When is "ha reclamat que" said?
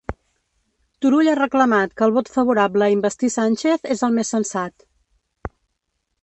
1.33-2.03